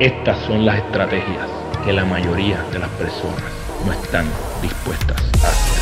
[0.00, 1.50] Estas son las estrategias
[1.84, 3.42] que la mayoría de las personas
[3.84, 4.30] no están
[4.62, 5.78] dispuestas a hacer.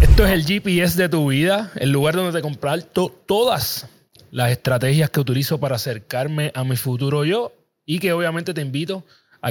[0.00, 3.88] Esto es el GPS de tu vida, el lugar donde te comprar todas
[4.30, 7.52] las estrategias que utilizo para acercarme a mi futuro yo
[7.84, 9.02] y que obviamente te invito a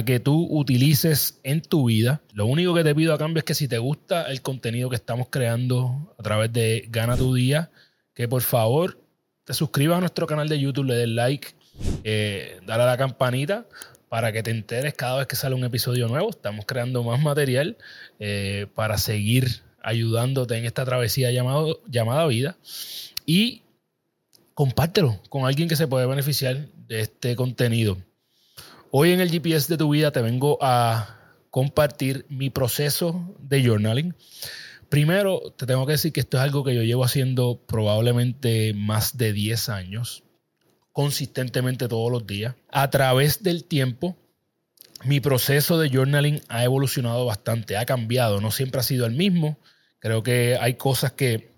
[0.04, 2.20] que tú utilices en tu vida.
[2.32, 4.96] Lo único que te pido a cambio es que si te gusta el contenido que
[4.96, 7.70] estamos creando a través de Gana tu Día,
[8.14, 9.00] que por favor
[9.44, 11.48] te suscribas a nuestro canal de YouTube, le des like,
[12.04, 13.66] eh, dale a la campanita
[14.08, 16.30] para que te enteres cada vez que sale un episodio nuevo.
[16.30, 17.76] Estamos creando más material
[18.18, 22.56] eh, para seguir ayudándote en esta travesía llamado, llamada vida.
[23.24, 23.62] Y
[24.54, 27.98] compártelo con alguien que se puede beneficiar de este contenido.
[28.90, 31.18] Hoy en el GPS de tu vida te vengo a
[31.50, 34.14] compartir mi proceso de journaling.
[34.88, 39.18] Primero, te tengo que decir que esto es algo que yo llevo haciendo probablemente más
[39.18, 40.24] de 10 años,
[40.92, 42.54] consistentemente todos los días.
[42.70, 44.16] A través del tiempo,
[45.04, 49.58] mi proceso de journaling ha evolucionado bastante, ha cambiado, no siempre ha sido el mismo.
[49.98, 51.50] Creo que hay cosas que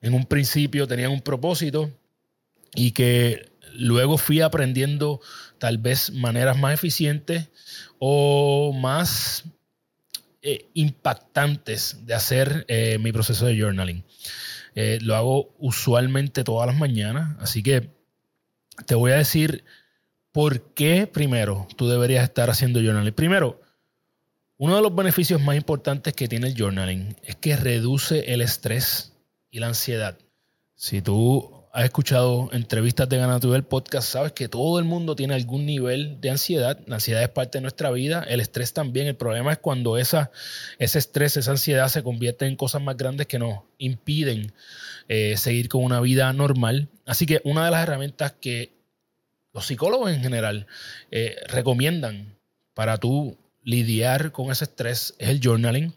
[0.00, 1.90] en un principio tenían un propósito
[2.74, 3.51] y que
[3.82, 5.20] luego fui aprendiendo
[5.58, 7.50] tal vez maneras más eficientes
[7.98, 9.44] o más
[10.40, 14.04] eh, impactantes de hacer eh, mi proceso de journaling.
[14.74, 17.90] Eh, lo hago usualmente todas las mañanas, así que
[18.86, 19.64] te voy a decir
[20.30, 23.12] por qué primero tú deberías estar haciendo journaling.
[23.12, 23.60] Primero,
[24.58, 29.12] uno de los beneficios más importantes que tiene el journaling es que reduce el estrés
[29.50, 30.18] y la ansiedad.
[30.76, 35.32] Si tú has escuchado entrevistas de Ganatura del podcast, sabes que todo el mundo tiene
[35.32, 36.78] algún nivel de ansiedad.
[36.86, 39.06] La ansiedad es parte de nuestra vida, el estrés también.
[39.06, 40.30] El problema es cuando esa,
[40.78, 44.52] ese estrés, esa ansiedad se convierte en cosas más grandes que nos impiden
[45.08, 46.88] eh, seguir con una vida normal.
[47.06, 48.74] Así que una de las herramientas que
[49.54, 50.66] los psicólogos en general
[51.10, 52.36] eh, recomiendan
[52.74, 55.94] para tú lidiar con ese estrés es el journaling.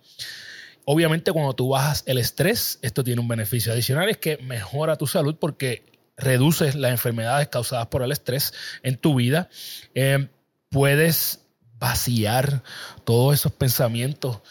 [0.85, 5.07] Obviamente cuando tú bajas el estrés, esto tiene un beneficio adicional, es que mejora tu
[5.07, 5.83] salud porque
[6.17, 8.53] reduces las enfermedades causadas por el estrés
[8.83, 9.49] en tu vida.
[9.95, 10.27] Eh,
[10.69, 11.41] puedes
[11.79, 12.63] vaciar
[13.03, 14.41] todos esos pensamientos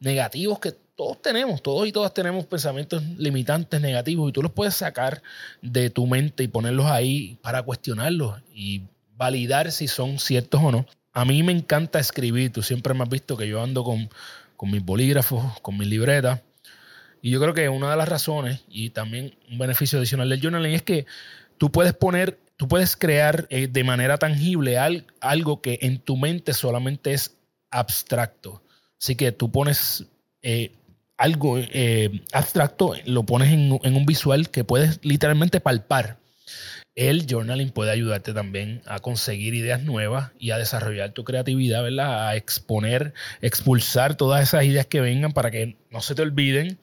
[0.00, 4.74] negativos que todos tenemos, todos y todas tenemos pensamientos limitantes negativos y tú los puedes
[4.74, 5.22] sacar
[5.60, 8.82] de tu mente y ponerlos ahí para cuestionarlos y
[9.14, 10.86] validar si son ciertos o no.
[11.12, 14.08] A mí me encanta escribir, tú siempre me has visto que yo ando con
[14.56, 16.42] con mis bolígrafos, con mis libretas.
[17.22, 20.74] Y yo creo que una de las razones y también un beneficio adicional del journaling
[20.74, 21.06] es que
[21.58, 24.78] tú puedes poner, tú puedes crear eh, de manera tangible
[25.20, 27.36] algo que en tu mente solamente es
[27.70, 28.62] abstracto.
[29.00, 30.06] Así que tú pones
[30.42, 30.72] eh,
[31.16, 36.18] algo eh, abstracto, lo pones en, en, un visual que puedes literalmente palpar.
[36.96, 41.86] El journaling puede ayudarte también a conseguir ideas nuevas y a desarrollar tu creatividad.
[42.00, 43.12] A exponer,
[43.42, 46.78] expulsar todas esas ideas que vengan para que no se te olviden.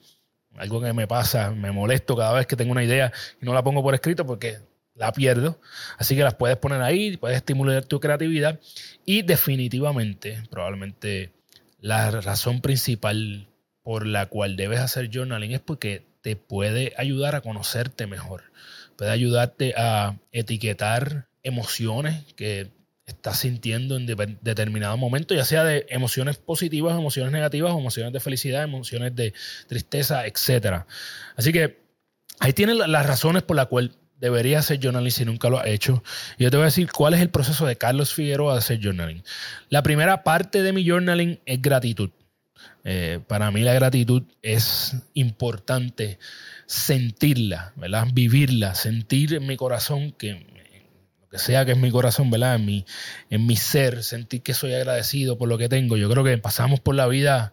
[0.56, 3.64] Algo que me pasa, me molesto cada vez que tengo una idea y no la
[3.64, 4.58] pongo por escrito porque
[4.94, 5.60] la pierdo.
[5.98, 8.60] Así que las puedes poner ahí, puedes estimular tu creatividad
[9.04, 11.32] y definitivamente, probablemente
[11.80, 13.48] la razón principal
[13.82, 18.44] por la cual debes hacer journaling es porque te puede ayudar a conocerte mejor
[18.96, 22.70] puede ayudarte a etiquetar emociones que
[23.06, 24.06] estás sintiendo en
[24.40, 29.34] determinado momento, ya sea de emociones positivas, emociones negativas, emociones de felicidad, emociones de
[29.68, 30.84] tristeza, etc.
[31.36, 31.82] Así que
[32.40, 36.02] ahí tienes las razones por las cuales deberías hacer journaling si nunca lo has hecho.
[36.38, 38.80] Y yo te voy a decir cuál es el proceso de Carlos Figueroa de hacer
[38.82, 39.22] journaling.
[39.68, 42.10] La primera parte de mi journaling es gratitud.
[42.84, 46.18] Eh, para mí la gratitud es importante
[46.66, 48.08] sentirla, ¿verdad?
[48.12, 50.32] Vivirla, sentir en mi corazón que
[51.20, 52.56] lo que sea que es mi corazón, ¿verdad?
[52.56, 52.84] En mi,
[53.30, 55.96] en mi ser, sentir que soy agradecido por lo que tengo.
[55.96, 57.52] Yo creo que pasamos por la vida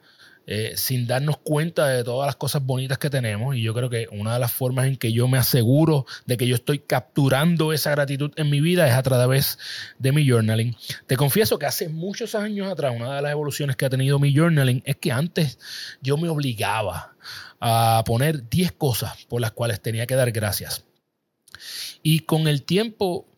[0.53, 3.55] eh, sin darnos cuenta de todas las cosas bonitas que tenemos.
[3.55, 6.45] Y yo creo que una de las formas en que yo me aseguro de que
[6.45, 9.57] yo estoy capturando esa gratitud en mi vida es a través
[9.97, 10.75] de mi journaling.
[11.07, 14.35] Te confieso que hace muchos años atrás, una de las evoluciones que ha tenido mi
[14.35, 15.57] journaling es que antes
[16.01, 17.15] yo me obligaba
[17.61, 20.83] a poner 10 cosas por las cuales tenía que dar gracias.
[22.03, 23.30] Y con el tiempo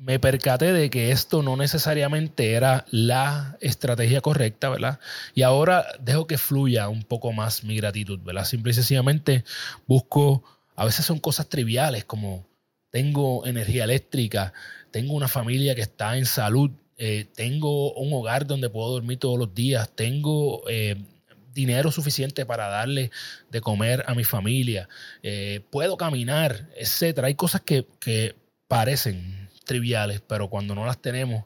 [0.00, 4.98] me percaté de que esto no necesariamente era la estrategia correcta, ¿verdad?
[5.34, 8.46] Y ahora dejo que fluya un poco más mi gratitud, ¿verdad?
[8.46, 9.44] Simple y sencillamente
[9.86, 10.42] busco,
[10.74, 12.48] a veces son cosas triviales como
[12.88, 14.54] tengo energía eléctrica,
[14.90, 19.38] tengo una familia que está en salud, eh, tengo un hogar donde puedo dormir todos
[19.38, 20.96] los días, tengo eh,
[21.52, 23.10] dinero suficiente para darle
[23.50, 24.88] de comer a mi familia,
[25.22, 27.26] eh, puedo caminar, etcétera.
[27.26, 28.34] Hay cosas que, que
[28.66, 31.44] parecen triviales, pero cuando no las tenemos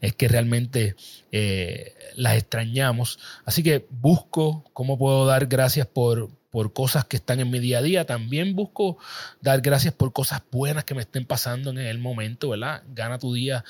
[0.00, 0.96] es que realmente
[1.30, 3.18] eh, las extrañamos.
[3.44, 7.80] Así que busco cómo puedo dar gracias por, por cosas que están en mi día
[7.80, 8.06] a día.
[8.06, 8.96] También busco
[9.42, 12.82] dar gracias por cosas buenas que me estén pasando en el momento, ¿verdad?
[12.94, 13.62] Gana tu día.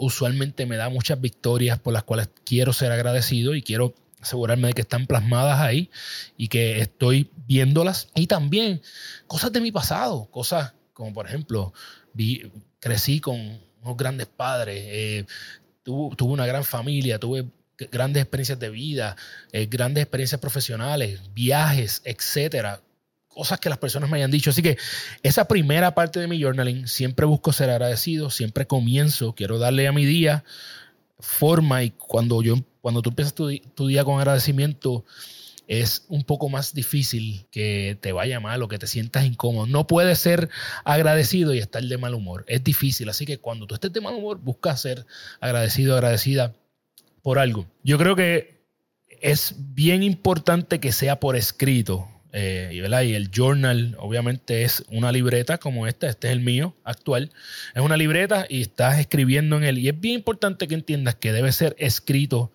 [0.00, 4.74] Usualmente me da muchas victorias por las cuales quiero ser agradecido y quiero asegurarme de
[4.74, 5.88] que están plasmadas ahí
[6.36, 8.08] y que estoy viéndolas.
[8.16, 8.82] Y también
[9.28, 11.74] cosas de mi pasado, cosas como por ejemplo,
[12.80, 15.26] crecí con unos grandes padres, eh,
[15.82, 17.46] tuve, una gran familia, tuve
[17.90, 19.16] grandes experiencias de vida,
[19.52, 22.80] eh, grandes experiencias profesionales, viajes, etcétera.
[23.28, 24.50] Cosas que las personas me hayan dicho.
[24.50, 24.78] Así que
[25.22, 29.92] esa primera parte de mi journaling siempre busco ser agradecido, siempre comienzo, quiero darle a
[29.92, 30.42] mi día
[31.18, 35.04] forma y cuando yo cuando tú empiezas tu, tu día con agradecimiento,
[35.66, 39.66] es un poco más difícil que te vaya mal o que te sientas incómodo.
[39.66, 40.48] No puedes ser
[40.84, 42.44] agradecido y estar de mal humor.
[42.46, 43.08] Es difícil.
[43.08, 45.06] Así que cuando tú estés de mal humor, busca ser
[45.40, 46.54] agradecido, agradecida
[47.22, 47.66] por algo.
[47.82, 48.64] Yo creo que
[49.20, 52.08] es bien importante que sea por escrito.
[52.32, 56.74] Eh, y, y el journal obviamente es una libreta como esta, este es el mío
[56.84, 57.32] actual,
[57.74, 59.78] es una libreta y estás escribiendo en él.
[59.78, 62.52] Y es bien importante que entiendas que debe ser escrito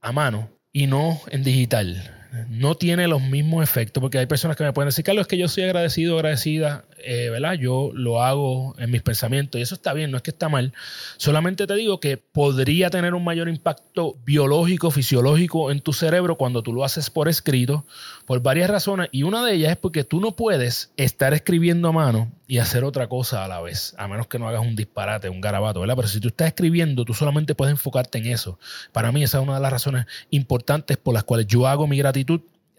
[0.00, 4.62] a mano y no en digital no tiene los mismos efectos, porque hay personas que
[4.62, 7.54] me pueden decir, Carlos, es que yo soy agradecido, agradecida, eh, ¿verdad?
[7.54, 10.72] Yo lo hago en mis pensamientos y eso está bien, no es que está mal.
[11.16, 16.62] Solamente te digo que podría tener un mayor impacto biológico, fisiológico en tu cerebro cuando
[16.62, 17.84] tú lo haces por escrito,
[18.26, 21.92] por varias razones, y una de ellas es porque tú no puedes estar escribiendo a
[21.92, 25.28] mano y hacer otra cosa a la vez, a menos que no hagas un disparate,
[25.28, 25.96] un garabato, ¿verdad?
[25.96, 28.58] Pero si tú estás escribiendo, tú solamente puedes enfocarte en eso.
[28.92, 31.96] Para mí esa es una de las razones importantes por las cuales yo hago mi
[31.96, 32.19] gratitud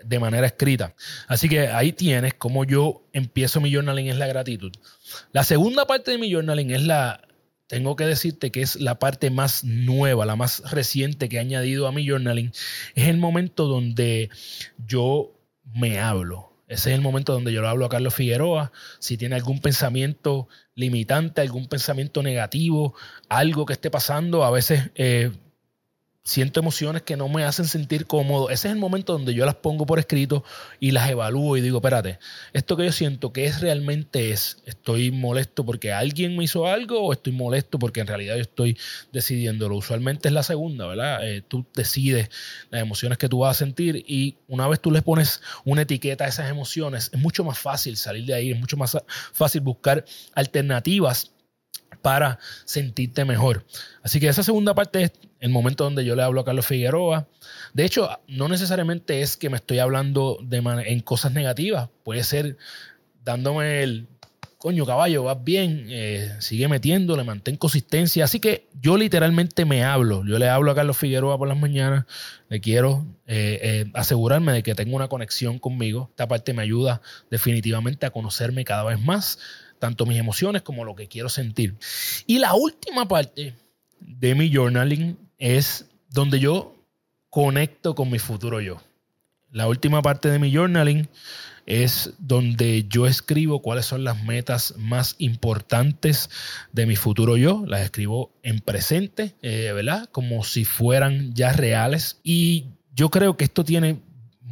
[0.04, 0.96] de manera escrita.
[1.28, 4.72] Así que ahí tienes cómo yo empiezo mi journaling es la gratitud.
[5.32, 7.22] La segunda parte de mi journaling es la,
[7.68, 11.88] tengo que decirte que es la parte más nueva, la más reciente que he añadido
[11.88, 12.52] a mi journaling.
[12.96, 14.30] Es el momento donde
[14.86, 15.32] yo
[15.74, 16.52] me hablo.
[16.68, 18.72] Ese es el momento donde yo le hablo a Carlos Figueroa.
[19.00, 22.96] Si tiene algún pensamiento limitante, algún pensamiento negativo,
[23.28, 25.32] algo que esté pasando, a veces eh,
[26.24, 28.50] siento emociones que no me hacen sentir cómodo.
[28.50, 30.44] Ese es el momento donde yo las pongo por escrito
[30.80, 32.20] y las evalúo y digo, espérate,
[32.54, 34.58] esto que yo siento, ¿qué es realmente es?
[34.66, 38.78] ¿Estoy molesto porque alguien me hizo algo o estoy molesto porque en realidad yo estoy
[39.12, 39.76] decidiéndolo?
[39.76, 41.28] Usualmente es la segunda, ¿verdad?
[41.28, 42.30] Eh, tú decides
[42.70, 46.26] las emociones que tú vas a sentir y una vez tú le pones una etiqueta
[46.26, 48.96] a esas emociones, es mucho más fácil salir de ahí, es mucho más
[49.34, 51.32] fácil buscar alternativas
[52.02, 53.66] para sentirte mejor.
[54.04, 57.28] Así que esa segunda parte es el momento donde yo le hablo a Carlos Figueroa.
[57.74, 61.90] De hecho, no necesariamente es que me estoy hablando de en cosas negativas.
[62.04, 62.58] Puede ser
[63.24, 64.08] dándome el
[64.60, 68.24] coño caballo, vas bien, eh, sigue metiéndole, mantén consistencia.
[68.24, 70.24] Así que yo literalmente me hablo.
[70.24, 72.06] Yo le hablo a Carlos Figueroa por las mañanas.
[72.48, 76.08] Le quiero eh, eh, asegurarme de que tengo una conexión conmigo.
[76.12, 77.02] Esta parte me ayuda
[77.32, 79.40] definitivamente a conocerme cada vez más
[79.80, 81.76] tanto mis emociones como lo que quiero sentir.
[82.28, 83.56] Y la última parte
[84.00, 86.76] de mi journaling es donde yo
[87.30, 88.82] conecto con mi futuro yo.
[89.52, 91.10] La última parte de mi journaling
[91.66, 96.30] es donde yo escribo cuáles son las metas más importantes
[96.72, 97.64] de mi futuro yo.
[97.68, 100.08] Las escribo en presente, eh, ¿verdad?
[100.12, 102.20] Como si fueran ya reales.
[102.24, 104.00] Y yo creo que esto tiene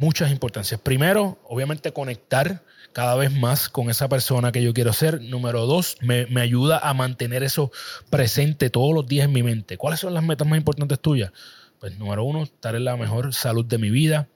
[0.00, 0.80] muchas importancias.
[0.80, 5.20] Primero, obviamente conectar cada vez más con esa persona que yo quiero ser.
[5.20, 7.70] Número dos, me, ayuda a mantener eso
[8.08, 9.76] presente todos los días en mi mente.
[9.76, 11.32] ¿Cuáles son las metas más importantes tuyas?
[11.78, 14.28] Pues número uno, estar en la mejor salud de mi vida.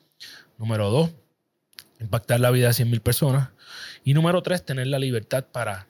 [0.59, 1.11] Número dos,
[1.99, 3.49] impactar la vida de 100 mil personas.
[4.05, 5.89] Y número tres, tener la libertad para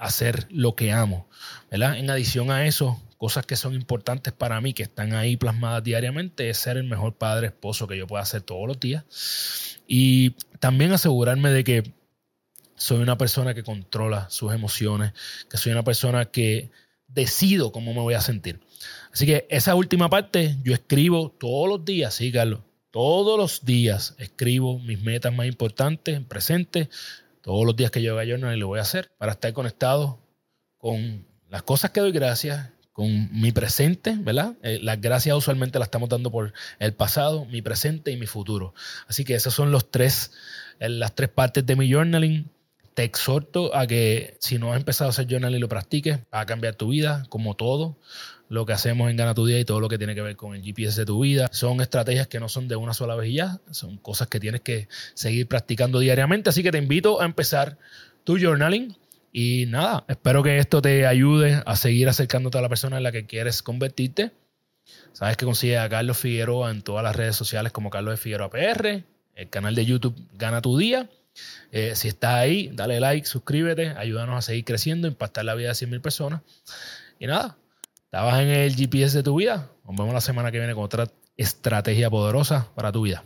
[0.00, 1.28] hacer lo que amo.
[1.70, 1.96] ¿verdad?
[1.96, 6.50] En adición a eso, cosas que son importantes para mí, que están ahí plasmadas diariamente,
[6.50, 9.04] es ser el mejor padre, esposo que yo pueda hacer todos los días.
[9.86, 11.94] Y también asegurarme de que
[12.76, 15.12] soy una persona que controla sus emociones,
[15.50, 16.70] que soy una persona que
[17.08, 18.60] decido cómo me voy a sentir.
[19.12, 24.14] Así que esa última parte yo escribo todos los días, sí, Carlos, todos los días
[24.18, 26.88] escribo mis metas más importantes en presente,
[27.42, 30.18] todos los días que yo haga no lo voy a hacer para estar conectado
[30.78, 34.56] con las cosas que doy gracias, con mi presente, ¿verdad?
[34.62, 38.74] Eh, las gracias usualmente las estamos dando por el pasado, mi presente y mi futuro.
[39.08, 40.32] Así que esas son los tres,
[40.78, 42.50] eh, las tres partes de mi journaling.
[42.94, 46.46] Te exhorto a que si no has empezado a hacer journaling lo practiques, va a
[46.46, 47.98] cambiar tu vida, como todo.
[48.50, 50.56] Lo que hacemos en Gana tu Día y todo lo que tiene que ver con
[50.56, 51.48] el GPS de tu vida.
[51.52, 54.60] Son estrategias que no son de una sola vez y ya, son cosas que tienes
[54.60, 56.50] que seguir practicando diariamente.
[56.50, 57.78] Así que te invito a empezar
[58.24, 58.96] tu journaling.
[59.32, 63.12] Y nada, espero que esto te ayude a seguir acercándote a la persona en la
[63.12, 64.32] que quieres convertirte.
[65.12, 68.50] Sabes que consigues a Carlos Figueroa en todas las redes sociales como Carlos de Figueroa
[68.50, 69.04] PR,
[69.36, 71.08] el canal de YouTube Gana tu Día.
[71.70, 75.74] Eh, si estás ahí, dale like, suscríbete, ayúdanos a seguir creciendo, impactar la vida de
[75.74, 76.42] 100.000 personas.
[77.20, 77.56] Y nada,
[78.10, 79.68] estabas en el GPS de tu vida.
[79.86, 83.22] Nos vemos la semana que viene con otra estrategia poderosa para tu vida.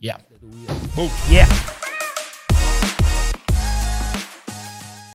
[0.00, 0.18] Yeah.
[1.30, 1.46] yeah.